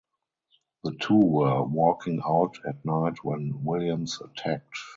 The 0.83 0.95
two 0.95 1.19
were 1.23 1.61
walking 1.61 2.23
out 2.25 2.57
at 2.67 2.83
night 2.83 3.23
when 3.23 3.63
Williams 3.63 4.19
attacked. 4.19 4.79